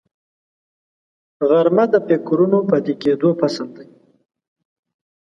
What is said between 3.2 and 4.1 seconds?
فصل دی